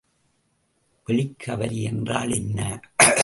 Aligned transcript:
வெளிக்கவரி 1.07 1.81
என்றால் 1.81 2.31
என்ன? 2.31 2.59